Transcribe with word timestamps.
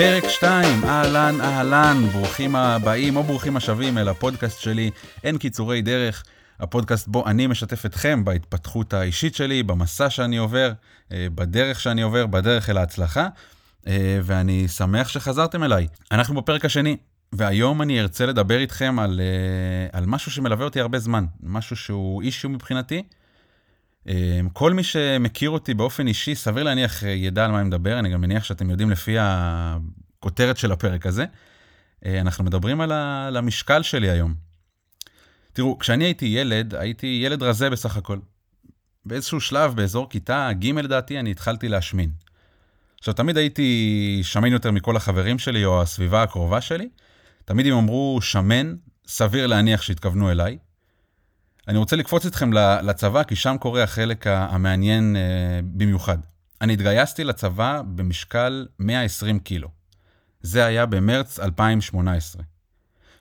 פרק 0.00 0.28
2, 0.28 0.84
אהלן 0.84 1.40
אהלן, 1.40 2.02
ברוכים 2.12 2.56
הבאים 2.56 3.16
או 3.16 3.22
ברוכים 3.22 3.56
השבים 3.56 3.98
אל 3.98 4.08
הפודקאסט 4.08 4.60
שלי, 4.60 4.90
אין 5.24 5.38
קיצורי 5.38 5.82
דרך, 5.82 6.24
הפודקאסט 6.60 7.08
בו 7.08 7.26
אני 7.26 7.46
משתף 7.46 7.86
אתכם 7.86 8.24
בהתפתחות 8.24 8.94
האישית 8.94 9.34
שלי, 9.34 9.62
במסע 9.62 10.10
שאני 10.10 10.36
עובר, 10.36 10.72
אה, 11.12 11.26
בדרך 11.34 11.80
שאני 11.80 12.02
עובר, 12.02 12.26
בדרך 12.26 12.70
אל 12.70 12.78
ההצלחה, 12.78 13.28
אה, 13.86 14.20
ואני 14.22 14.68
שמח 14.68 15.08
שחזרתם 15.08 15.62
אליי. 15.64 15.86
אנחנו 16.12 16.34
בפרק 16.34 16.64
השני, 16.64 16.96
והיום 17.32 17.82
אני 17.82 18.00
ארצה 18.00 18.26
לדבר 18.26 18.58
איתכם 18.58 18.98
על, 18.98 19.20
אה, 19.20 19.98
על 19.98 20.06
משהו 20.06 20.30
שמלווה 20.30 20.64
אותי 20.64 20.80
הרבה 20.80 20.98
זמן, 20.98 21.26
משהו 21.42 21.76
שהוא 21.76 22.22
אישיו 22.22 22.50
מבחינתי. 22.50 23.02
אה, 24.08 24.40
כל 24.52 24.72
מי 24.72 24.82
שמכיר 24.82 25.50
אותי 25.50 25.74
באופן 25.74 26.06
אישי, 26.06 26.34
סביר 26.34 26.62
להניח 26.62 27.02
ידע 27.02 27.44
על 27.44 27.50
מה 27.50 27.60
אני 27.60 27.68
מדבר, 27.68 27.98
אני 27.98 28.10
גם 28.10 28.20
מניח 28.20 28.44
שאתם 28.44 28.70
יודעים 28.70 28.90
לפי 28.90 29.16
הכותרת 29.18 30.56
של 30.56 30.72
הפרק 30.72 31.06
הזה. 31.06 31.24
אה, 32.06 32.20
אנחנו 32.20 32.44
מדברים 32.44 32.80
על 32.80 33.36
המשקל 33.36 33.82
שלי 33.82 34.10
היום. 34.10 34.34
תראו, 35.52 35.78
כשאני 35.78 36.04
הייתי 36.04 36.26
ילד, 36.26 36.74
הייתי 36.74 37.20
ילד 37.24 37.42
רזה 37.42 37.70
בסך 37.70 37.96
הכל. 37.96 38.18
באיזשהו 39.06 39.40
שלב, 39.40 39.76
באזור 39.76 40.10
כיתה 40.10 40.50
ג' 40.52 40.66
לדעתי, 40.66 41.20
אני 41.20 41.30
התחלתי 41.30 41.68
להשמין. 41.68 42.10
עכשיו, 42.98 43.14
תמיד 43.14 43.36
הייתי 43.36 44.20
שמן 44.22 44.52
יותר 44.52 44.70
מכל 44.70 44.96
החברים 44.96 45.38
שלי 45.38 45.64
או 45.64 45.82
הסביבה 45.82 46.22
הקרובה 46.22 46.60
שלי, 46.60 46.88
תמיד 47.50 47.66
אם 47.66 47.72
אמרו 47.72 48.18
שמן, 48.22 48.74
סביר 49.06 49.46
להניח 49.46 49.82
שהתכוונו 49.82 50.30
אליי. 50.30 50.58
אני 51.68 51.78
רוצה 51.78 51.96
לקפוץ 51.96 52.26
אתכם 52.26 52.52
לצבא, 52.82 53.22
כי 53.22 53.36
שם 53.36 53.56
קורה 53.60 53.82
החלק 53.82 54.26
המעניין 54.26 55.16
אה, 55.16 55.60
במיוחד. 55.64 56.18
אני 56.60 56.72
התגייסתי 56.72 57.24
לצבא 57.24 57.82
במשקל 57.94 58.66
120 58.78 59.38
קילו. 59.38 59.68
זה 60.40 60.64
היה 60.64 60.86
במרץ 60.86 61.40
2018. 61.40 62.42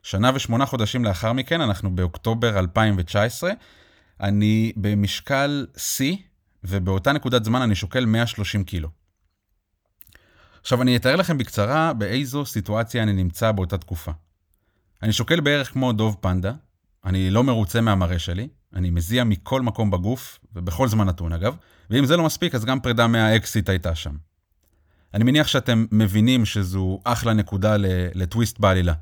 שנה 0.04 0.32
ושמונה 0.36 0.66
חודשים 0.66 1.06
לאחר 1.06 1.34
מכן, 1.34 1.62
אנחנו 1.62 1.96
באוקטובר 1.96 2.60
2019, 2.60 3.52
אני 4.22 4.72
במשקל 4.76 5.68
C, 5.76 6.04
ובאותה 6.64 7.12
נקודת 7.12 7.44
זמן 7.44 7.62
אני 7.62 7.76
שוקל 7.76 8.06
130 8.06 8.64
קילו. 8.64 8.90
עכשיו 10.62 10.82
אני 10.82 10.96
אתאר 10.96 11.16
לכם 11.16 11.38
בקצרה 11.38 11.94
באיזו 11.94 12.46
סיטואציה 12.46 13.04
אני 13.04 13.14
נמצא 13.14 13.52
באותה 13.52 13.78
תקופה. 13.78 14.12
אני 15.04 15.14
שוקל 15.14 15.40
בערך 15.40 15.72
כמו 15.72 15.94
דוב 15.94 16.18
פנדה, 16.22 16.54
אני 17.06 17.30
לא 17.30 17.44
מרוצה 17.44 17.82
מהמראה 17.82 18.20
שלי, 18.20 18.48
אני 18.74 18.90
מזיע 18.90 19.24
מכל 19.24 19.62
מקום 19.62 19.92
בגוף, 19.92 20.40
ובכל 20.56 20.88
זמן 20.88 21.08
נתון 21.08 21.34
אגב, 21.34 21.56
ואם 21.90 22.06
זה 22.06 22.18
לא 22.18 22.24
מספיק 22.24 22.56
אז 22.56 22.66
גם 22.66 22.80
פרידה 22.80 23.08
מהאקסיט 23.08 23.70
הייתה 23.70 23.96
שם. 23.96 24.16
אני 25.14 25.24
מניח 25.24 25.48
שאתם 25.48 25.86
מבינים 25.92 26.46
שזו 26.46 27.00
אחלה 27.04 27.34
נקודה 27.34 27.76
לטוויסט 28.16 28.60
בעלילה, 28.60 28.94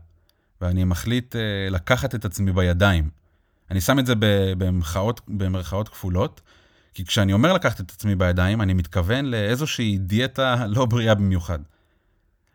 ואני 0.62 0.84
מחליט 0.84 1.36
uh, 1.36 1.39
לקחת 1.72 2.16
את 2.16 2.26
עצמי 2.26 2.52
בידיים. 2.52 3.09
אני 3.72 3.82
שם 3.82 4.00
את 4.00 4.06
זה 4.06 4.14
במרכאות, 4.58 5.22
במרכאות 5.28 5.89
כפולות, 5.89 6.42
כי 6.94 7.06
כשאני 7.06 7.34
אומר 7.34 7.54
לקחת 7.54 7.80
את 7.80 7.92
עצמי 7.92 8.16
בידיים, 8.16 8.61
אני 8.61 8.73
מתכוון 8.73 9.26
לאיזושהי 9.26 9.98
דיאטה 9.98 10.66
לא 10.67 10.86
בריאה 10.86 11.16
במיוחד. 11.16 11.59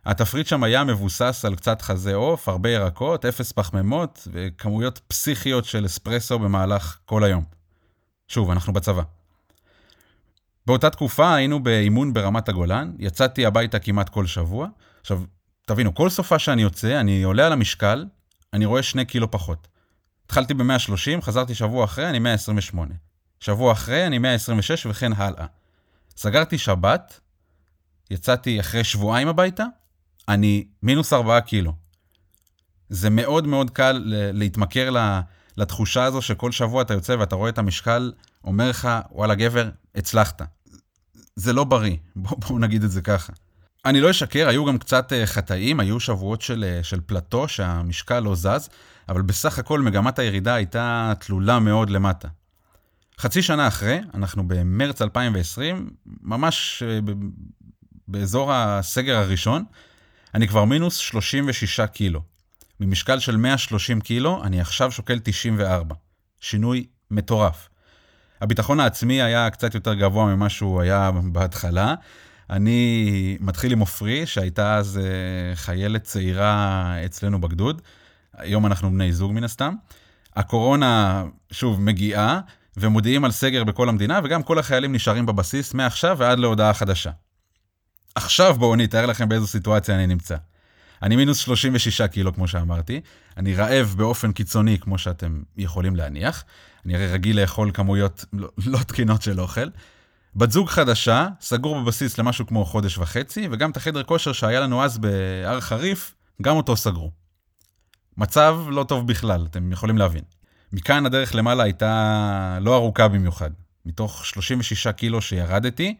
התפריט 0.04 0.46
שם 0.46 0.64
היה 0.64 0.84
מבוסס 0.84 1.44
על 1.44 1.54
קצת 1.54 1.82
חזה 1.82 2.14
עוף, 2.14 2.48
הרבה 2.48 2.70
ירקות, 2.70 3.24
אפס 3.24 3.52
פחמימות 3.52 4.28
וכמויות 4.32 5.00
פסיכיות 5.08 5.64
של 5.64 5.86
אספרסו 5.86 6.38
במהלך 6.38 6.98
כל 7.04 7.24
היום. 7.24 7.44
שוב, 8.28 8.50
אנחנו 8.50 8.72
בצבא. 8.72 9.02
באותה 10.66 10.90
תקופה 10.90 11.34
היינו 11.34 11.62
באימון 11.62 12.12
ברמת 12.12 12.48
הגולן, 12.48 12.92
יצאתי 12.98 13.46
הביתה 13.46 13.78
כמעט 13.78 14.08
כל 14.08 14.26
שבוע. 14.26 14.68
עכשיו, 15.00 15.22
תבינו, 15.66 15.94
כל 15.94 16.10
סופה 16.10 16.38
שאני 16.38 16.62
יוצא, 16.62 17.00
אני 17.00 17.22
עולה 17.22 17.46
על 17.46 17.52
המשקל, 17.52 18.06
אני 18.52 18.64
רואה 18.64 18.82
שני 18.82 19.04
קילו 19.04 19.30
פחות. 19.30 19.68
התחלתי 20.26 20.54
ב-130, 20.54 21.20
חזרתי 21.20 21.54
שבוע 21.54 21.84
אחרי, 21.84 22.08
אני 22.08 22.18
128. 22.18 22.94
שבוע 23.40 23.72
אחרי, 23.72 24.06
אני 24.06 24.18
126 24.18 24.86
וכן 24.86 25.12
הלאה. 25.12 25.46
סגרתי 26.16 26.58
שבת, 26.58 27.20
יצאתי 28.10 28.60
אחרי 28.60 28.84
שבועיים 28.84 29.28
הביתה, 29.28 29.64
אני 30.28 30.64
מינוס 30.82 31.12
4 31.12 31.40
קילו. 31.40 31.72
זה 32.88 33.10
מאוד 33.10 33.46
מאוד 33.46 33.70
קל 33.70 34.02
להתמכר 34.06 34.94
לתחושה 35.56 36.04
הזו 36.04 36.22
שכל 36.22 36.52
שבוע 36.52 36.82
אתה 36.82 36.94
יוצא 36.94 37.16
ואתה 37.18 37.36
רואה 37.36 37.50
את 37.50 37.58
המשקל, 37.58 38.12
אומר 38.44 38.70
לך, 38.70 38.88
וואלה 39.10 39.34
גבר, 39.34 39.68
הצלחת. 39.94 40.42
זה 41.36 41.52
לא 41.52 41.64
בריא, 41.64 41.96
בואו 42.16 42.36
בוא 42.36 42.60
נגיד 42.60 42.84
את 42.84 42.90
זה 42.90 43.02
ככה. 43.02 43.32
אני 43.84 44.00
לא 44.00 44.10
אשקר, 44.10 44.48
היו 44.48 44.64
גם 44.64 44.78
קצת 44.78 45.12
אה, 45.12 45.26
חטאים, 45.26 45.80
היו 45.80 46.00
שבועות 46.00 46.42
של, 46.42 46.64
אה, 46.64 46.82
של 46.82 47.00
פלטו 47.06 47.48
שהמשקל 47.48 48.20
לא 48.20 48.34
זז, 48.34 48.68
אבל 49.08 49.22
בסך 49.22 49.58
הכל 49.58 49.80
מגמת 49.80 50.18
הירידה 50.18 50.54
הייתה 50.54 51.12
תלולה 51.20 51.58
מאוד 51.58 51.90
למטה. 51.90 52.28
חצי 53.18 53.42
שנה 53.42 53.68
אחרי, 53.68 54.00
אנחנו 54.14 54.48
במרץ 54.48 55.02
2020, 55.02 55.90
ממש 56.22 56.82
אה, 56.86 56.98
באזור 58.08 58.52
הסגר 58.52 59.16
הראשון, 59.16 59.64
אני 60.34 60.48
כבר 60.48 60.64
מינוס 60.64 60.96
36 60.96 61.80
קילו. 61.80 62.20
ממשקל 62.80 63.18
של 63.18 63.36
130 63.36 64.00
קילו, 64.00 64.44
אני 64.44 64.60
עכשיו 64.60 64.92
שוקל 64.92 65.18
94. 65.18 65.94
שינוי 66.40 66.86
מטורף. 67.10 67.68
הביטחון 68.40 68.80
העצמי 68.80 69.22
היה 69.22 69.50
קצת 69.50 69.74
יותר 69.74 69.94
גבוה 69.94 70.26
ממה 70.26 70.48
שהוא 70.48 70.80
היה 70.80 71.10
בהתחלה. 71.24 71.94
אני 72.50 73.36
מתחיל 73.40 73.72
עם 73.72 73.78
עופרי, 73.78 74.26
שהייתה 74.26 74.76
אז 74.76 74.98
אה, 74.98 75.56
חיילת 75.56 76.02
צעירה 76.02 76.96
אצלנו 77.04 77.40
בגדוד. 77.40 77.82
היום 78.36 78.66
אנחנו 78.66 78.90
בני 78.90 79.12
זוג 79.12 79.32
מן 79.32 79.44
הסתם. 79.44 79.74
הקורונה, 80.36 81.24
שוב, 81.50 81.80
מגיעה, 81.80 82.40
ומודיעים 82.76 83.24
על 83.24 83.30
סגר 83.30 83.64
בכל 83.64 83.88
המדינה, 83.88 84.20
וגם 84.24 84.42
כל 84.42 84.58
החיילים 84.58 84.92
נשארים 84.92 85.26
בבסיס 85.26 85.74
מעכשיו 85.74 86.16
ועד 86.18 86.38
להודעה 86.38 86.74
חדשה. 86.74 87.10
עכשיו 88.14 88.54
בואו 88.58 88.74
אני 88.74 88.84
אתאר 88.84 89.06
לכם 89.06 89.28
באיזו 89.28 89.46
סיטואציה 89.46 89.94
אני 89.94 90.06
נמצא. 90.06 90.36
אני 91.02 91.16
מינוס 91.16 91.38
36 91.38 92.02
קילו, 92.02 92.34
כמו 92.34 92.48
שאמרתי. 92.48 93.00
אני 93.36 93.54
רעב 93.54 93.94
באופן 93.96 94.32
קיצוני, 94.32 94.78
כמו 94.78 94.98
שאתם 94.98 95.42
יכולים 95.56 95.96
להניח. 95.96 96.44
אני 96.84 96.94
הרי 96.94 97.06
רגיל 97.06 97.40
לאכול 97.40 97.70
כמויות 97.74 98.24
לא, 98.32 98.48
לא 98.66 98.78
תקינות 98.78 99.22
של 99.22 99.40
אוכל. 99.40 99.68
בת 100.36 100.50
זוג 100.50 100.68
חדשה, 100.68 101.28
סגור 101.40 101.80
בבסיס 101.80 102.18
למשהו 102.18 102.46
כמו 102.46 102.64
חודש 102.64 102.98
וחצי, 102.98 103.48
וגם 103.50 103.70
את 103.70 103.76
החדר 103.76 104.02
כושר 104.02 104.32
שהיה 104.32 104.60
לנו 104.60 104.84
אז 104.84 104.98
בהר 104.98 105.60
חריף, 105.60 106.14
גם 106.42 106.56
אותו 106.56 106.76
סגרו. 106.76 107.10
מצב 108.16 108.58
לא 108.68 108.84
טוב 108.84 109.06
בכלל, 109.06 109.46
אתם 109.50 109.72
יכולים 109.72 109.98
להבין. 109.98 110.22
מכאן 110.72 111.06
הדרך 111.06 111.34
למעלה 111.34 111.62
הייתה 111.62 112.58
לא 112.60 112.74
ארוכה 112.74 113.08
במיוחד. 113.08 113.50
מתוך 113.86 114.26
36 114.26 114.86
קילו 114.86 115.22
שירדתי, 115.22 115.96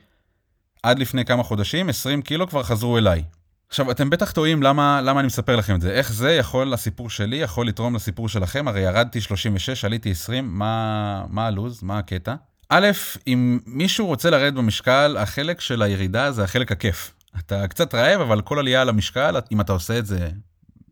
עד 0.82 0.98
לפני 0.98 1.24
כמה 1.24 1.42
חודשים, 1.42 1.88
20 1.88 2.22
קילו 2.22 2.48
כבר 2.48 2.62
חזרו 2.62 2.98
אליי. 2.98 3.24
עכשיו, 3.68 3.90
אתם 3.90 4.10
בטח 4.10 4.30
טועים 4.30 4.62
למה, 4.62 5.00
למה 5.00 5.20
אני 5.20 5.26
מספר 5.26 5.56
לכם 5.56 5.74
את 5.74 5.80
זה. 5.80 5.90
איך 5.90 6.12
זה 6.12 6.32
יכול, 6.32 6.74
הסיפור 6.74 7.10
שלי 7.10 7.36
יכול 7.36 7.68
לתרום 7.68 7.94
לסיפור 7.94 8.28
שלכם? 8.28 8.68
הרי 8.68 8.80
ירדתי 8.80 9.20
36, 9.20 9.84
עליתי 9.84 10.10
20, 10.10 10.58
מה, 10.58 11.24
מה 11.28 11.46
הלו"ז? 11.46 11.82
מה 11.82 11.98
הקטע? 11.98 12.34
א', 12.68 12.90
אם 13.26 13.58
מישהו 13.66 14.06
רוצה 14.06 14.30
לרדת 14.30 14.54
במשקל, 14.54 15.16
החלק 15.20 15.60
של 15.60 15.82
הירידה 15.82 16.32
זה 16.32 16.44
החלק 16.44 16.72
הכיף. 16.72 17.14
אתה 17.38 17.68
קצת 17.68 17.94
רעב, 17.94 18.20
אבל 18.20 18.40
כל 18.40 18.58
עלייה 18.58 18.80
על 18.82 18.88
המשקל, 18.88 19.36
אם 19.52 19.60
אתה 19.60 19.72
עושה 19.72 19.98
את 19.98 20.06
זה 20.06 20.30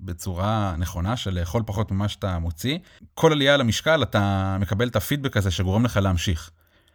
בצורה 0.00 0.74
נכונה 0.78 1.16
של 1.16 1.38
לאכול 1.40 1.62
פחות 1.66 1.90
ממה 1.90 2.08
שאתה 2.08 2.38
מוציא, 2.38 2.78
כל 3.14 3.32
עלייה 3.32 3.54
על 3.54 3.60
המשקל 3.60 4.02
אתה 4.02 4.56
מקבל 4.60 4.88
את 4.88 4.96
הפידבק 4.96 5.36
הזה 5.36 5.50
שגורם 5.50 5.84
לך 5.84 5.96
להמשיך. 5.96 6.50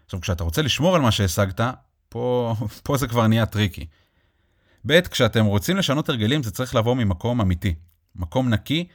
עכשיו, 0.06 0.22
כשאתה 0.22 0.44
רוצה 0.44 0.62
לשמור 0.62 0.96
על 0.96 1.02
מה 1.02 1.12
שהשגת, 1.12 1.62
פה, 2.16 2.56
פה 2.84 2.98
זה 2.98 3.08
כבר 3.08 3.28
נהיה 3.28 3.46
tricky. 3.46 3.86
ב', 4.86 5.02
כשאתם 5.02 5.46
רוצים 5.46 5.78
לשנות 5.78 6.10
הרגלים 6.10 6.44
זה 6.44 6.52
צריך 6.52 6.76
לבוא 6.76 6.96
ממקום 6.96 7.42
אמיתי, 7.42 7.76
מקום 8.16 8.50
נקי, 8.50 8.88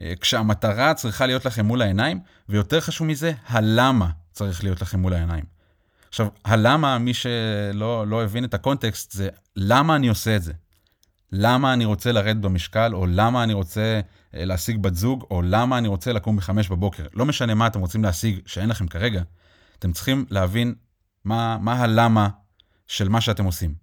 אה, 0.00 0.12
כשהמטרה 0.20 0.94
צריכה 0.94 1.26
להיות 1.26 1.44
לכם 1.44 1.66
מול 1.66 1.82
העיניים, 1.82 2.20
ויותר 2.48 2.80
חשוב 2.80 3.06
מזה, 3.06 3.32
הלמה 3.46 4.10
צריך 4.32 4.64
להיות 4.64 4.82
לכם 4.82 5.00
מול 5.00 5.14
העיניים. 5.14 5.44
עכשיו, 6.08 6.28
הלמה, 6.44 6.98
מי 6.98 7.14
שלא 7.14 8.06
לא 8.06 8.24
הבין 8.24 8.44
את 8.44 8.54
ה 8.54 8.60
context, 8.60 9.12
זה 9.12 9.28
למה 9.56 9.96
אני 9.96 10.08
עושה 10.08 10.36
את 10.36 10.42
זה. 10.42 10.52
למה 11.32 11.72
אני 11.72 11.84
רוצה 11.84 12.12
לרדת 12.12 12.40
במשקל, 12.40 12.94
או 12.94 13.06
למה 13.06 13.42
אני 13.42 13.52
רוצה 13.52 14.00
אה, 14.34 14.44
להשיג 14.44 14.82
בת 14.82 14.94
זוג, 14.94 15.24
או 15.30 15.42
למה 15.42 15.78
אני 15.78 15.88
רוצה 15.88 16.12
לקום 16.12 16.36
בחמש 16.36 16.68
בבוקר. 16.68 17.06
לא 17.14 17.26
משנה 17.26 17.54
מה 17.54 17.66
אתם 17.66 17.80
רוצים 17.80 18.04
להשיג 18.04 18.40
שאין 18.46 18.68
לכם 18.68 18.86
כרגע, 18.86 19.22
אתם 19.78 19.92
צריכים 19.92 20.24
להבין 20.30 20.74
מה, 21.24 21.58
מה 21.60 21.72
הלמה 21.74 22.28
של 22.88 23.08
מה 23.08 23.20
שאתם 23.20 23.44
עושים. 23.44 23.74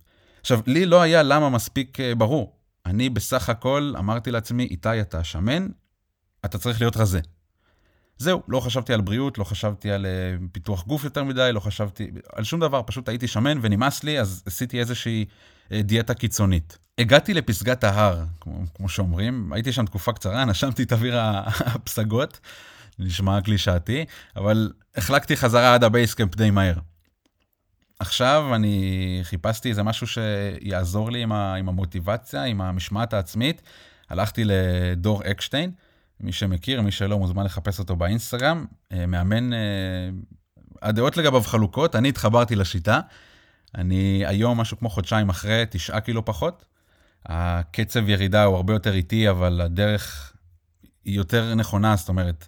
עכשיו, 0.41 0.59
לי 0.67 0.85
לא 0.85 1.01
היה 1.01 1.23
למה 1.23 1.49
מספיק 1.49 1.99
אה, 1.99 2.15
ברור. 2.15 2.55
אני 2.85 3.09
בסך 3.09 3.49
הכל 3.49 3.93
אמרתי 3.97 4.31
לעצמי, 4.31 4.63
איתי, 4.63 5.01
אתה 5.01 5.23
שמן, 5.23 5.67
אתה 6.45 6.57
צריך 6.57 6.81
להיות 6.81 6.97
רזה. 6.97 7.19
זהו, 8.17 8.43
לא 8.47 8.59
חשבתי 8.59 8.93
על 8.93 9.01
בריאות, 9.01 9.37
לא 9.37 9.43
חשבתי 9.43 9.91
על 9.91 10.05
uh, 10.05 10.43
פיתוח 10.51 10.85
גוף 10.85 11.03
יותר 11.03 11.23
מדי, 11.23 11.49
לא 11.53 11.59
חשבתי 11.59 12.11
על 12.35 12.43
שום 12.43 12.59
דבר, 12.59 12.81
פשוט 12.85 13.09
הייתי 13.09 13.27
שמן 13.27 13.57
ונמאס 13.61 14.03
לי, 14.03 14.19
אז 14.19 14.43
עשיתי 14.45 14.79
איזושהי 14.79 15.25
uh, 15.25 15.73
דיאטה 15.83 16.13
קיצונית. 16.13 16.77
הגעתי 16.97 17.33
לפסגת 17.33 17.83
ההר, 17.83 18.23
כמו, 18.41 18.63
כמו 18.75 18.89
שאומרים, 18.89 19.53
הייתי 19.53 19.71
שם 19.71 19.85
תקופה 19.85 20.13
קצרה, 20.13 20.45
נשמתי 20.45 20.83
את 20.83 20.93
אוויר 20.93 21.19
הפסגות, 21.19 22.39
נשמע 22.99 23.41
קלישאתי, 23.41 24.05
אבל 24.35 24.71
החלקתי 24.95 25.37
חזרה 25.37 25.73
עד 25.73 25.83
ה 25.83 25.89
base 25.89 26.12
camp 26.12 26.35
די 26.35 26.51
מהר. 26.51 26.75
עכשיו 27.99 28.55
אני 28.55 29.19
חיפשתי 29.23 29.69
איזה 29.69 29.83
משהו 29.83 30.07
שיעזור 30.07 31.11
לי 31.11 31.23
עם, 31.23 31.31
ה, 31.31 31.55
עם 31.55 31.69
המוטיבציה, 31.69 32.43
עם 32.43 32.61
המשמעת 32.61 33.13
העצמית. 33.13 33.61
הלכתי 34.09 34.43
לדור 34.45 35.21
אקשטיין, 35.23 35.71
מי 36.19 36.31
שמכיר, 36.31 36.81
מי 36.81 36.91
שלא 36.91 37.19
מוזמן 37.19 37.45
לחפש 37.45 37.79
אותו 37.79 37.95
באינסטגרם, 37.95 38.65
אה, 38.91 39.05
מאמן, 39.05 39.53
אה, 39.53 39.59
הדעות 40.81 41.17
לגביו 41.17 41.41
חלוקות, 41.41 41.95
אני 41.95 42.09
התחברתי 42.09 42.55
לשיטה. 42.55 42.99
אני 43.75 44.23
היום 44.25 44.59
משהו 44.59 44.77
כמו 44.77 44.89
חודשיים 44.89 45.29
אחרי, 45.29 45.63
תשעה 45.69 46.01
קילו 46.01 46.25
פחות. 46.25 46.65
הקצב 47.25 48.09
ירידה 48.09 48.43
הוא 48.43 48.55
הרבה 48.55 48.73
יותר 48.73 48.93
איטי, 48.93 49.29
אבל 49.29 49.61
הדרך 49.61 50.33
היא 51.05 51.15
יותר 51.15 51.55
נכונה, 51.55 51.95
זאת 51.95 52.09
אומרת, 52.09 52.47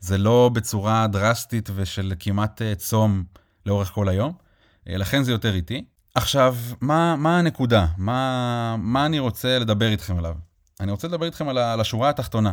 זה 0.00 0.18
לא 0.18 0.50
בצורה 0.52 1.06
דרסטית 1.06 1.70
ושל 1.74 2.12
כמעט 2.18 2.62
אה, 2.62 2.74
צום 2.74 3.24
לאורך 3.66 3.90
כל 3.90 4.08
היום, 4.08 4.32
לכן 4.86 5.22
זה 5.22 5.32
יותר 5.32 5.54
איטי. 5.54 5.84
עכשיו, 6.14 6.56
מה, 6.80 7.16
מה 7.16 7.38
הנקודה? 7.38 7.86
מה, 7.98 8.76
מה 8.78 9.06
אני 9.06 9.18
רוצה 9.18 9.58
לדבר 9.58 9.88
איתכם 9.90 10.18
עליו? 10.18 10.34
אני 10.80 10.90
רוצה 10.90 11.08
לדבר 11.08 11.26
איתכם 11.26 11.48
על 11.48 11.80
השורה 11.80 12.08
התחתונה. 12.08 12.52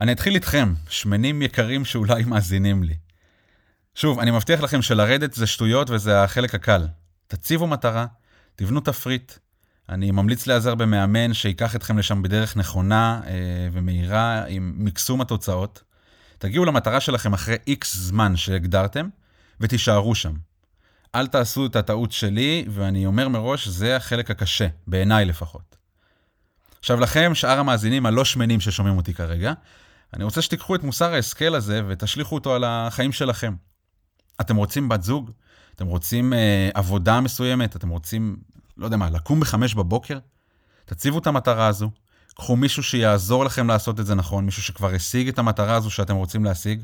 אני 0.00 0.12
אתחיל 0.12 0.34
איתכם, 0.34 0.74
שמנים 0.88 1.42
יקרים 1.42 1.84
שאולי 1.84 2.24
מאזינים 2.24 2.82
לי. 2.82 2.94
שוב, 3.94 4.18
אני 4.18 4.30
מבטיח 4.30 4.60
לכם 4.60 4.82
שלרדת 4.82 5.32
זה 5.32 5.46
שטויות 5.46 5.90
וזה 5.90 6.22
החלק 6.22 6.54
הקל. 6.54 6.88
תציבו 7.26 7.66
מטרה, 7.66 8.06
תבנו 8.56 8.80
תפריט. 8.80 9.32
אני 9.88 10.10
ממליץ 10.10 10.46
להיעזר 10.46 10.74
במאמן 10.74 11.34
שיקח 11.34 11.76
אתכם 11.76 11.98
לשם 11.98 12.22
בדרך 12.22 12.56
נכונה 12.56 13.20
אה, 13.26 13.32
ומהירה 13.72 14.44
עם 14.48 14.74
מקסום 14.76 15.20
התוצאות. 15.20 15.82
תגיעו 16.38 16.64
למטרה 16.64 17.00
שלכם 17.00 17.32
אחרי 17.32 17.56
איקס 17.66 17.96
זמן 17.96 18.36
שהגדרתם, 18.36 19.08
ותישארו 19.60 20.14
שם. 20.14 20.32
אל 21.14 21.26
תעשו 21.26 21.66
את 21.66 21.76
הטעות 21.76 22.12
שלי, 22.12 22.64
ואני 22.68 23.06
אומר 23.06 23.28
מראש, 23.28 23.68
זה 23.68 23.96
החלק 23.96 24.30
הקשה, 24.30 24.66
בעיניי 24.86 25.24
לפחות. 25.24 25.76
עכשיו 26.78 27.00
לכם, 27.00 27.34
שאר 27.34 27.58
המאזינים 27.58 28.06
הלא 28.06 28.24
שמנים 28.24 28.60
ששומעים 28.60 28.96
אותי 28.96 29.14
כרגע, 29.14 29.52
אני 30.14 30.24
רוצה 30.24 30.42
שתיקחו 30.42 30.74
את 30.74 30.84
מוסר 30.84 31.14
ההשכל 31.14 31.54
הזה 31.54 31.82
ותשליכו 31.88 32.34
אותו 32.34 32.54
על 32.54 32.64
החיים 32.64 33.12
שלכם. 33.12 33.54
אתם 34.40 34.56
רוצים 34.56 34.88
בת 34.88 35.02
זוג? 35.02 35.30
אתם 35.74 35.86
רוצים 35.86 36.32
אה, 36.32 36.70
עבודה 36.74 37.20
מסוימת? 37.20 37.76
אתם 37.76 37.88
רוצים, 37.88 38.36
לא 38.76 38.84
יודע 38.84 38.96
מה, 38.96 39.10
לקום 39.10 39.40
בחמש 39.40 39.74
בבוקר? 39.74 40.18
תציבו 40.84 41.18
את 41.18 41.26
המטרה 41.26 41.66
הזו, 41.66 41.90
קחו 42.34 42.56
מישהו 42.56 42.82
שיעזור 42.82 43.44
לכם 43.44 43.68
לעשות 43.68 44.00
את 44.00 44.06
זה 44.06 44.14
נכון, 44.14 44.44
מישהו 44.44 44.62
שכבר 44.62 44.94
השיג 44.94 45.28
את 45.28 45.38
המטרה 45.38 45.74
הזו 45.74 45.90
שאתם 45.90 46.14
רוצים 46.14 46.44
להשיג, 46.44 46.82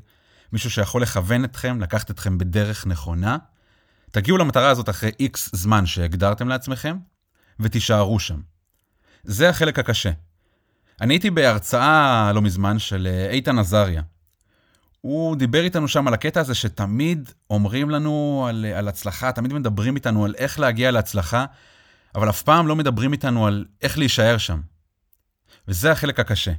מישהו 0.52 0.70
שיכול 0.70 1.02
לכוון 1.02 1.44
אתכם, 1.44 1.80
לקחת 1.80 2.10
אתכם 2.10 2.38
בדרך 2.38 2.86
נכונה. 2.86 3.36
תגיעו 4.10 4.38
למטרה 4.38 4.70
הזאת 4.70 4.88
אחרי 4.88 5.10
איקס 5.20 5.50
זמן 5.52 5.86
שהגדרתם 5.86 6.48
לעצמכם, 6.48 6.96
ותישארו 7.60 8.18
שם. 8.18 8.40
זה 9.24 9.48
החלק 9.48 9.78
הקשה. 9.78 10.10
אני 11.00 11.14
הייתי 11.14 11.30
בהרצאה 11.30 12.32
לא 12.34 12.42
מזמן 12.42 12.78
של 12.78 13.08
אה, 13.10 13.30
איתן 13.30 13.58
עזריה. 13.58 14.02
הוא 15.00 15.36
דיבר 15.36 15.64
איתנו 15.64 15.88
שם 15.88 16.08
על 16.08 16.14
הקטע 16.14 16.40
הזה 16.40 16.54
שתמיד 16.54 17.30
אומרים 17.50 17.90
לנו 17.90 18.46
על, 18.48 18.66
אה, 18.68 18.78
על 18.78 18.88
הצלחה, 18.88 19.32
תמיד 19.32 19.52
מדברים 19.52 19.96
איתנו 19.96 20.24
על 20.24 20.34
איך 20.38 20.60
להגיע 20.60 20.90
להצלחה, 20.90 21.44
אבל 22.14 22.30
אף 22.30 22.42
פעם 22.42 22.66
לא 22.66 22.76
מדברים 22.76 23.12
איתנו 23.12 23.46
על 23.46 23.64
איך 23.82 23.98
להישאר 23.98 24.38
שם. 24.38 24.60
וזה 25.68 25.92
החלק 25.92 26.20
הקשה. 26.20 26.52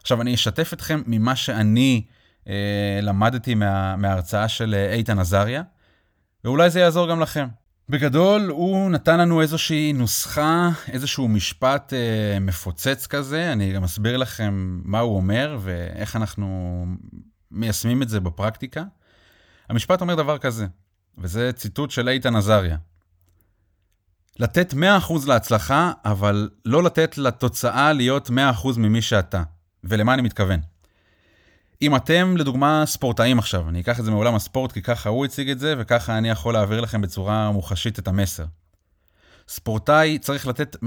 עכשיו, 0.00 0.22
אני 0.22 0.34
אשתף 0.34 0.72
אתכם 0.72 1.02
ממה 1.06 1.36
שאני 1.36 2.02
אה, 2.48 2.98
למדתי 3.02 3.54
מה, 3.54 3.96
מההרצאה 3.96 4.48
של 4.48 4.74
אה, 4.74 4.92
איתן 4.92 5.18
עזריה, 5.18 5.62
ואולי 6.44 6.70
זה 6.70 6.80
יעזור 6.80 7.08
גם 7.08 7.20
לכם. 7.20 7.48
בגדול, 7.88 8.48
הוא 8.50 8.90
נתן 8.90 9.20
לנו 9.20 9.40
איזושהי 9.40 9.92
נוסחה, 9.92 10.68
איזשהו 10.88 11.28
משפט 11.28 11.92
אה, 11.92 12.40
מפוצץ 12.40 13.06
כזה, 13.06 13.52
אני 13.52 13.72
גם 13.72 13.84
אסביר 13.84 14.16
לכם 14.16 14.80
מה 14.84 15.00
הוא 15.00 15.16
אומר 15.16 15.58
ואיך 15.60 16.16
אנחנו 16.16 16.86
מיישמים 17.50 18.02
את 18.02 18.08
זה 18.08 18.20
בפרקטיקה. 18.20 18.84
המשפט 19.68 20.00
אומר 20.00 20.14
דבר 20.14 20.38
כזה, 20.38 20.66
וזה 21.18 21.50
ציטוט 21.52 21.90
של 21.90 22.08
איתן 22.08 22.36
עזריה. 22.36 22.76
לתת 24.38 24.74
100% 24.74 24.76
להצלחה, 25.26 25.92
אבל 26.04 26.50
לא 26.64 26.82
לתת 26.82 27.18
לתוצאה 27.18 27.92
להיות 27.92 28.30
100% 28.30 28.32
ממי 28.78 29.02
שאתה. 29.02 29.42
ולמה 29.84 30.14
אני 30.14 30.22
מתכוון? 30.22 30.60
אם 31.82 31.96
אתם 31.96 32.36
לדוגמה 32.36 32.82
ספורטאים 32.86 33.38
עכשיו, 33.38 33.68
אני 33.68 33.80
אקח 33.80 34.00
את 34.00 34.04
זה 34.04 34.10
מעולם 34.10 34.34
הספורט 34.34 34.72
כי 34.72 34.82
ככה 34.82 35.08
הוא 35.08 35.24
הציג 35.24 35.50
את 35.50 35.58
זה 35.58 35.74
וככה 35.78 36.18
אני 36.18 36.30
יכול 36.30 36.54
להעביר 36.54 36.80
לכם 36.80 37.00
בצורה 37.00 37.50
מוחשית 37.50 37.98
את 37.98 38.08
המסר. 38.08 38.44
ספורטאי 39.48 40.18
צריך 40.18 40.46
לתת 40.46 40.76
100% 40.76 40.86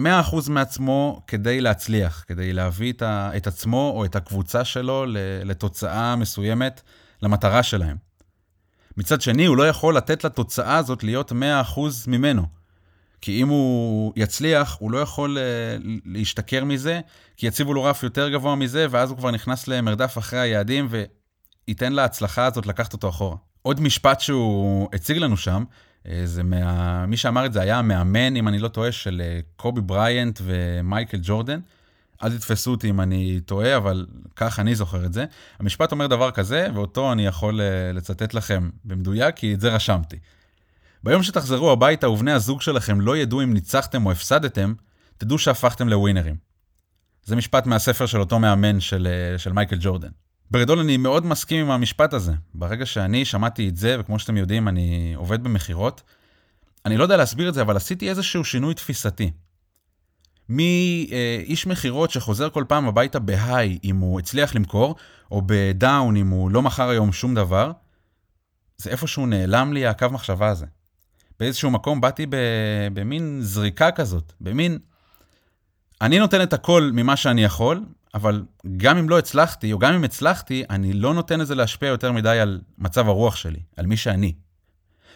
מעצמו 0.50 1.22
כדי 1.28 1.62
להצליח, 1.62 2.24
כדי 2.28 2.54
להביא 2.54 2.94
את, 2.94 3.01
ה, 3.01 3.31
את 3.38 3.48
עצמו 3.48 3.94
או 3.95 4.06
את 4.06 4.16
הקבוצה 4.16 4.66
שלו 4.66 5.06
לתוצאה 5.44 6.16
מסוימת, 6.16 6.81
למטרה 7.22 7.63
שלהם. 7.63 7.98
מצד 8.98 9.22
שני, 9.22 9.46
הוא 9.46 9.57
לא 9.57 9.68
יכול 9.68 9.98
לתת 9.98 10.24
לתוצאה 10.24 10.78
הזאת 10.78 11.04
להיות 11.04 11.31
100% 11.31 11.36
ממנו. 12.07 12.46
כי 13.24 13.42
אם 13.42 13.48
הוא 13.48 14.14
יצליח, 14.16 14.78
הוא 14.80 14.92
לא 14.92 14.98
יכול 14.98 15.38
אה, 15.38 15.44
להשתכר 16.06 16.64
מזה, 16.64 17.00
כי 17.38 17.48
יציבו 17.48 17.74
לו 17.74 17.84
רף 17.84 18.04
יותר 18.04 18.30
גבוה 18.30 18.56
מזה, 18.56 18.88
ואז 18.90 19.10
הוא 19.10 19.18
כבר 19.18 19.31
נכנס 19.31 19.68
למרדף 19.68 20.18
אחרי 20.18 20.40
היעדים, 20.40 20.88
וייתן 20.90 21.94
להצלחה 21.94 22.46
הזאת 22.46 22.66
לקחת 22.66 22.94
אותו 22.94 23.10
אחורה. 23.10 23.36
עוד 23.62 23.81
משפט 23.81 24.20
שהוא 24.20 24.90
הציג 24.94 25.18
לנו 25.18 25.38
שם, 25.38 25.64
אה, 26.08 26.22
זה 26.25 26.44
מה... 26.44 27.06
מי 27.06 27.18
שאמר 27.18 27.46
את 27.46 27.54
זה 27.54 27.62
היה 27.62 27.80
המאמן, 27.80 28.36
אם 28.36 28.48
אני 28.48 28.60
לא 28.60 28.68
טועה, 28.68 28.92
של 28.92 29.22
אה, 29.25 29.40
קובי 29.56 29.81
בריינט 29.81 30.40
ומייקל 30.44 31.20
ג'ורדן. 31.22 31.60
אל 32.24 32.38
תתפסו 32.38 32.72
אותי 32.72 32.90
אם 32.90 33.02
אני 33.02 33.40
טועה, 33.46 33.78
אבל 33.78 34.06
כך 34.36 34.60
אני 34.60 34.75
זוכר 34.75 35.06
את 35.06 35.14
זה. 35.14 35.25
המשפט 35.60 35.92
אומר 35.92 36.08
דבר 36.08 36.31
כזה, 36.31 36.68
ואותו 36.74 37.12
אני 37.12 37.25
יכול 37.25 37.62
לצטט 37.94 38.34
לכם 38.34 38.70
במדויק, 38.86 39.36
כי 39.36 39.54
את 39.54 39.60
זה 39.60 39.75
רשמתי. 39.75 40.18
ביום 41.03 41.24
שתחזרו 41.24 41.72
הביתה 41.72 42.10
ובני 42.10 42.31
הזוג 42.31 42.62
שלכם 42.62 43.01
לא 43.01 43.17
ידעו 43.17 43.43
אם 43.43 43.53
ניצחתם 43.53 44.05
או 44.05 44.12
הפסדתם, 44.12 44.74
תדעו 45.17 45.38
שהפכתם 45.38 45.89
לווינרים. 45.89 46.36
זה 47.25 47.36
משפט 47.36 47.65
מהספר 47.65 48.05
של 48.05 48.19
אותו 48.19 48.39
מאמן 48.39 48.79
של, 48.79 49.07
אה, 49.07 49.38
של 49.38 49.53
מייקל 49.53 49.77
ג'ורדן. 49.79 50.10
בגדול 50.51 50.79
אני 50.79 50.98
מאוד 50.98 51.25
מסכים 51.25 51.65
עם 51.65 51.72
המשפט 51.72 52.13
הזה. 52.13 52.33
ברגע 52.53 52.86
שאני 52.86 53.25
שמעתי 53.25 53.69
את 53.69 53.77
זה, 53.77 53.95
וכמו 54.00 54.19
שאתם 54.19 54.38
יודעים, 54.38 54.67
אני 54.67 55.13
עובד 55.15 55.43
במכירות, 55.43 56.01
אני 56.86 56.98
לא 56.98 57.03
יודע 57.03 57.17
להסביר 57.17 57.50
את 57.50 57.53
זה, 57.53 57.62
אבל 57.62 57.75
עשיתי 57.75 58.10
איזשהו 58.10 58.45
שינוי 58.45 58.74
תפיסתי. 58.74 59.31
מאיש 60.50 61.67
מכירות 61.67 62.12
שחוזר 62.12 62.50
כל 62.50 62.63
פעם 62.67 62.88
הביתה 62.88 63.19
בהיי 63.19 63.79
אם 63.83 63.98
הוא 63.98 64.19
הצליח 64.19 64.55
למכור, 64.55 64.95
או 65.31 65.41
בדאון 65.45 66.15
אם 66.15 66.27
הוא 66.27 66.51
לא 66.51 66.62
מכר 66.62 66.89
היום 66.89 67.12
שום 67.12 67.36
דבר, 67.36 67.72
זה 68.77 68.89
איפשהו 68.89 69.25
נעלם 69.25 69.74
לי 69.74 69.88
הקו 69.88 70.07
מחשבה 70.12 70.48
הזה. 70.50 70.65
באיזשהו 71.43 71.71
מקום 71.71 72.01
באתי 72.01 72.25
במין 72.93 73.39
זריקה 73.41 73.91
כזאת, 73.91 74.33
במין... 74.41 74.79
אני 76.01 76.19
נותן 76.19 76.43
את 76.43 76.53
הכל 76.53 76.91
ממה 76.93 77.15
שאני 77.15 77.43
יכול, 77.43 77.85
אבל 78.13 78.45
גם 78.77 78.97
אם 78.97 79.09
לא 79.09 79.19
הצלחתי, 79.19 79.73
או 79.73 79.79
גם 79.79 79.93
אם 79.93 80.03
הצלחתי, 80.03 80.63
אני 80.69 80.93
לא 80.93 81.13
נותן 81.13 81.39
לזה 81.39 81.55
להשפיע 81.55 81.89
יותר 81.89 82.12
מדי 82.12 82.39
על 82.39 82.62
מצב 82.77 83.07
הרוח 83.07 83.35
שלי, 83.35 83.59
על 83.77 83.85
מי 83.85 83.97
שאני. 83.97 84.33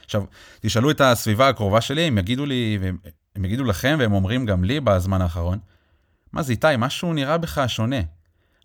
עכשיו, 0.05 0.23
תשאלו 0.59 0.91
את 0.91 1.01
הסביבה 1.01 1.49
הקרובה 1.49 1.81
שלי, 1.81 2.01
הם 2.01 2.17
יגידו 2.17 2.45
לי, 2.45 2.79
הם 3.35 3.45
יגידו 3.45 3.63
לכם, 3.63 3.95
והם 3.99 4.13
אומרים 4.13 4.45
גם 4.45 4.63
לי 4.63 4.79
בזמן 4.79 5.21
האחרון, 5.21 5.59
מה 6.33 6.43
זה 6.43 6.51
איתי, 6.51 6.67
משהו 6.77 7.13
נראה 7.13 7.37
בך 7.37 7.63
שונה. 7.67 7.99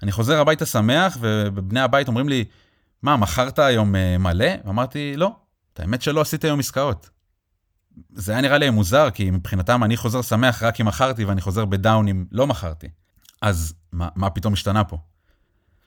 אני 0.02 0.12
חוזר 0.12 0.40
הביתה 0.40 0.66
שמח, 0.66 1.16
ובני 1.20 1.80
הבית 1.80 2.08
אומרים 2.08 2.28
לי, 2.28 2.44
מה, 3.02 3.16
מכרת 3.16 3.58
היום 3.58 3.96
אה, 3.96 4.18
מלא? 4.18 4.50
אמרתי, 4.68 5.16
לא, 5.16 5.32
את 5.72 5.80
האמת 5.80 6.02
שלא 6.02 6.20
עשיתי 6.20 6.46
היום 6.46 6.58
עסקאות. 6.58 7.21
זה 8.14 8.32
היה 8.32 8.40
נראה 8.40 8.58
לי 8.58 8.70
מוזר, 8.70 9.10
כי 9.10 9.30
מבחינתם 9.30 9.84
אני 9.84 9.96
חוזר 9.96 10.22
שמח 10.22 10.62
רק 10.62 10.80
אם 10.80 10.86
מכרתי 10.86 11.24
ואני 11.24 11.40
חוזר 11.40 11.64
בדאון 11.64 12.08
אם 12.08 12.24
לא 12.32 12.46
מכרתי. 12.46 12.88
אז 13.42 13.74
מה, 13.92 14.08
מה 14.16 14.30
פתאום 14.30 14.52
השתנה 14.52 14.84
פה? 14.84 14.98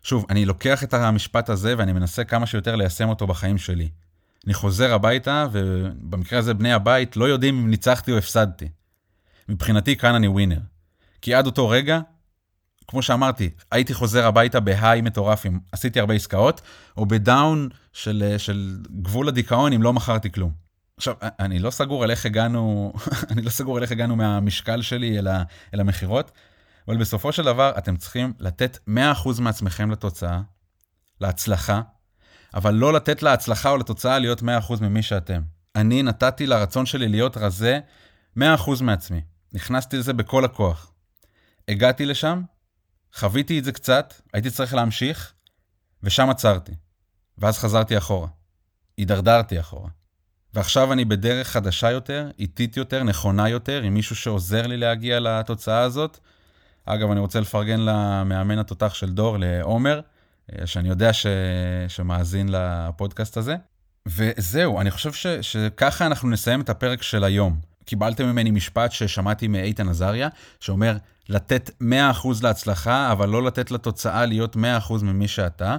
שוב, 0.03 0.25
אני 0.29 0.45
לוקח 0.45 0.83
את 0.83 0.93
המשפט 0.93 1.49
הזה 1.49 1.75
ואני 1.77 1.93
מנסה 1.93 2.23
כמה 2.23 2.45
שיותר 2.45 2.75
ליישם 2.75 3.09
אותו 3.09 3.27
בחיים 3.27 3.57
שלי. 3.57 3.89
אני 4.45 4.53
חוזר 4.53 4.93
הביתה, 4.93 5.47
ובמקרה 5.51 6.39
הזה 6.39 6.53
בני 6.53 6.73
הבית 6.73 7.17
לא 7.17 7.25
יודעים 7.25 7.59
אם 7.59 7.69
ניצחתי 7.69 8.11
או 8.11 8.17
הפסדתי. 8.17 8.69
מבחינתי 9.49 9.95
כאן 9.95 10.15
אני 10.15 10.27
ווינר. 10.27 10.59
כי 11.21 11.33
עד 11.33 11.45
אותו 11.45 11.69
רגע, 11.69 11.99
כמו 12.87 13.01
שאמרתי, 13.01 13.49
הייתי 13.71 13.93
חוזר 13.93 14.25
הביתה 14.25 14.59
בהיי 14.59 15.01
מטורף 15.01 15.45
אם 15.45 15.59
עשיתי 15.71 15.99
הרבה 15.99 16.13
עסקאות, 16.13 16.61
או 16.97 17.05
בדאון 17.05 17.69
של, 17.93 18.35
של 18.37 18.77
גבול 19.01 19.27
הדיכאון 19.27 19.73
אם 19.73 19.83
לא 19.83 19.93
מכרתי 19.93 20.31
כלום. 20.31 20.64
עכשיו, 20.97 21.15
אני 21.39 21.59
לא 21.59 21.71
סגור 21.71 22.03
על 22.03 22.11
איך 22.11 22.25
הגענו, 22.25 22.93
אני 23.31 23.41
לא 23.41 23.49
סגור 23.49 23.77
על 23.77 23.83
איך 23.83 23.91
הגענו 23.91 24.15
מהמשקל 24.15 24.81
שלי 24.81 25.19
אל, 25.19 25.27
ה, 25.27 25.43
אל 25.73 25.79
המכירות, 25.79 26.31
אבל 26.87 26.97
בסופו 26.97 27.31
של 27.31 27.43
דבר 27.43 27.73
אתם 27.77 27.97
צריכים 27.97 28.33
לתת 28.39 28.77
100% 28.87 29.41
מעצמכם 29.41 29.91
לתוצאה, 29.91 30.41
להצלחה, 31.21 31.81
אבל 32.53 32.73
לא 32.73 32.93
לתת 32.93 33.23
להצלחה 33.23 33.69
או 33.69 33.77
לתוצאה 33.77 34.19
להיות 34.19 34.41
100% 34.41 34.43
ממי 34.81 35.03
שאתם. 35.03 35.41
אני 35.75 36.03
נתתי 36.03 36.47
לרצון 36.47 36.85
שלי 36.85 37.07
להיות 37.07 37.37
רזה 37.37 37.79
100% 38.39 38.41
מעצמי. 38.81 39.21
נכנסתי 39.53 39.97
לזה 39.97 40.13
בכל 40.13 40.45
הכוח. 40.45 40.91
הגעתי 41.67 42.05
לשם, 42.05 42.41
חוויתי 43.13 43.59
את 43.59 43.63
זה 43.63 43.71
קצת, 43.71 44.13
הייתי 44.33 44.51
צריך 44.51 44.73
להמשיך, 44.73 45.33
ושם 46.03 46.29
עצרתי. 46.29 46.71
ואז 47.37 47.57
חזרתי 47.57 47.97
אחורה. 47.97 48.27
הידרדרתי 48.97 49.59
אחורה. 49.59 49.89
ועכשיו 50.55 50.93
אני 50.93 51.05
בדרך 51.05 51.47
חדשה 51.47 51.91
יותר, 51.91 52.29
איטית 52.39 52.77
יותר, 52.77 53.03
נכונה 53.03 53.49
יותר, 53.49 53.81
עם 53.81 53.93
מישהו 53.93 54.15
שעוזר 54.15 54.67
לי 54.67 54.77
להגיע 54.77 55.19
לתוצאה 55.19 55.79
הזאת. 55.79 56.17
אגב, 56.85 57.11
אני 57.11 57.19
רוצה 57.19 57.39
לפרגן 57.39 57.79
למאמן 57.79 58.59
התותח 58.59 58.93
של 58.93 59.11
דור, 59.11 59.37
לעומר, 59.39 59.99
אה, 60.51 60.67
שאני 60.67 60.89
יודע 60.89 61.13
ש... 61.13 61.25
שמאזין 61.87 62.49
לפודקאסט 62.51 63.37
הזה. 63.37 63.55
וזהו, 64.05 64.81
אני 64.81 64.91
חושב 64.91 65.13
ש... 65.13 65.27
שככה 65.27 66.05
אנחנו 66.05 66.29
נסיים 66.29 66.61
את 66.61 66.69
הפרק 66.69 67.01
של 67.01 67.23
היום. 67.23 67.59
קיבלתם 67.85 68.25
ממני 68.25 68.51
משפט 68.51 68.91
ששמעתי 68.91 69.47
מאיתן 69.47 69.89
עזריה, 69.89 70.27
שאומר, 70.59 70.97
לתת 71.29 71.71
100% 71.81 71.83
להצלחה, 72.43 73.11
אבל 73.11 73.29
לא 73.29 73.43
לתת 73.43 73.71
לתוצאה 73.71 74.25
להיות 74.25 74.55
100% 74.55 74.59
ממי 75.03 75.27
שאתה. 75.27 75.77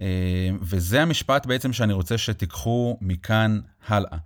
אה, 0.00 0.50
וזה 0.60 1.02
המשפט 1.02 1.46
בעצם 1.46 1.72
שאני 1.72 1.92
רוצה 1.92 2.18
שתיקחו 2.18 2.98
מכאן 3.00 3.60
הלאה. 3.86 4.18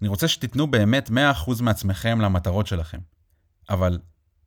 אני 0.00 0.08
רוצה 0.08 0.28
שתיתנו 0.28 0.66
באמת 0.66 1.10
100% 1.10 1.12
מעצמכם 1.62 2.20
למטרות 2.20 2.66
שלכם. 2.66 2.98
אבל 3.70 3.98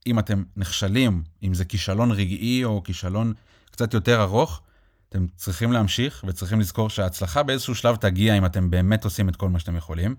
אם 0.07 0.19
אתם 0.19 0.43
נכשלים, 0.57 1.23
אם 1.43 1.53
זה 1.53 1.65
כישלון 1.65 2.11
רגעי 2.11 2.63
או 2.63 2.83
כישלון 2.83 3.33
קצת 3.71 3.93
יותר 3.93 4.21
ארוך, 4.21 4.61
אתם 5.09 5.27
צריכים 5.35 5.71
להמשיך 5.71 6.25
וצריכים 6.27 6.59
לזכור 6.59 6.89
שההצלחה 6.89 7.43
באיזשהו 7.43 7.75
שלב 7.75 7.95
תגיע 7.95 8.38
אם 8.38 8.45
אתם 8.45 8.69
באמת 8.69 9.03
עושים 9.03 9.29
את 9.29 9.35
כל 9.35 9.49
מה 9.49 9.59
שאתם 9.59 9.75
יכולים. 9.75 10.15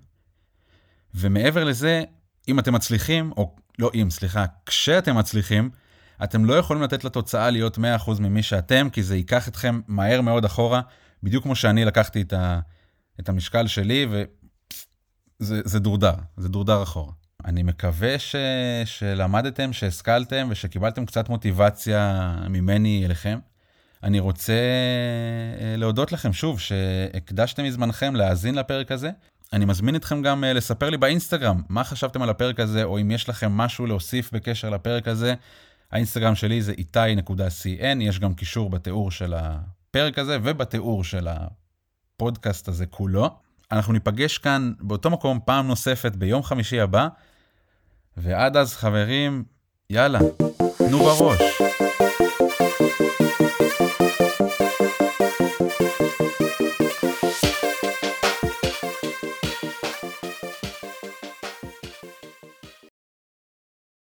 ומעבר 1.15 1.65
לזה, 1.65 2.05
אם 2.49 2.59
אתם 2.59 2.75
מצליחים, 2.75 3.33
או 3.37 3.57
לא 3.79 3.91
אם, 3.95 4.11
סליחה, 4.11 4.45
כשאתם 4.67 5.17
מצליחים, 5.17 5.71
אתם 6.25 6.45
לא 6.45 6.55
יכולים 6.55 6.83
לתת 6.83 7.05
לתוצאה 7.05 7.51
להיות 7.51 7.79
100% 7.79 7.81
ממי 8.21 8.43
שאתם, 8.43 8.89
כי 8.93 9.03
זה 9.03 9.17
ייקח 9.17 9.49
אתכם 9.49 9.81
מהר 9.87 10.21
מאוד 10.21 10.45
אחורה, 10.45 10.81
בדיוק 11.23 11.43
כמו 11.43 11.57
שאני 11.57 11.85
לקחתי 11.85 12.23
את, 12.23 12.33
ה, 12.33 12.61
את 13.21 13.29
המשקל 13.29 13.67
שלי, 13.67 14.07
וזה 15.41 15.79
דורדר, 15.79 16.15
זה 16.37 16.49
דורדר 16.49 16.83
אחורה. 16.83 17.13
אני 17.45 17.63
מקווה 17.63 18.19
ש, 18.19 18.37
שלמדתם, 18.85 19.73
שהשכלתם 19.73 20.49
ושקיבלתם 20.51 21.07
קצת 21.07 21.29
מוטיבציה 21.29 22.33
ממני 22.49 23.03
אליכם. 23.07 23.39
אני 24.03 24.21
רוצה 24.21 24.53
אה, 24.53 25.77
להודות 25.77 26.13
לכם 26.13 26.33
שוב 26.33 26.61
שהקדשתם 26.61 27.65
מזמנכם 27.65 28.17
להאזין 28.17 28.55
לפרק 28.55 28.93
הזה. 28.93 29.11
אני 29.53 29.65
מזמין 29.65 29.97
אתכם 29.97 30.23
גם 30.23 30.45
אה, 30.45 30.53
לספר 30.53 30.91
לי 30.91 30.97
באינסטגרם 30.97 31.63
מה 31.69 31.85
חשבתם 31.85 32.23
על 32.23 32.31
הפרק 32.31 32.61
הזה, 32.61 32.85
או 32.85 33.01
אם 33.01 33.11
יש 33.11 33.29
לכם 33.29 33.53
משהו 33.53 33.87
להוסיף 33.87 34.33
בקשר 34.33 34.71
לפרק 34.71 35.09
הזה. 35.09 35.35
האינסטגרם 35.93 36.35
שלי 36.35 36.63
זה 36.63 36.73
איתי.cn, 36.73 38.01
יש 38.01 38.19
גם 38.19 38.35
קישור 38.35 38.71
בתיאור 38.71 39.11
של 39.11 39.35
הפרק 39.35 40.19
הזה 40.19 40.39
ובתיאור 40.43 41.05
של 41.05 41.29
הפודקאסט 41.29 42.69
הזה 42.69 42.87
כולו. 42.87 43.31
אנחנו 43.73 43.93
ניפגש 43.93 44.39
כאן 44.39 44.73
באותו 44.81 45.11
מקום 45.11 45.39
פעם 45.45 45.67
נוספת 45.67 46.17
ביום 46.17 46.43
חמישי 46.43 46.81
הבא, 46.81 47.09
ועד 48.17 48.57
אז 48.57 48.75
חברים, 48.75 49.45
יאללה, 49.91 50.19
תנו 50.79 50.99
בראש. 50.99 51.41